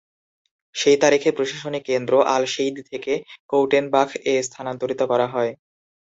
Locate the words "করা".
5.11-5.27